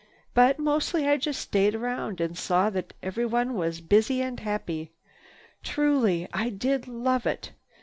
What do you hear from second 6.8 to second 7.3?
love